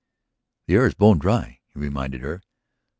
"The 0.65 0.73
air 0.77 0.87
is 0.87 0.95
bone 0.95 1.19
dry," 1.19 1.59
he 1.67 1.79
reminded 1.79 2.21
her. 2.21 2.41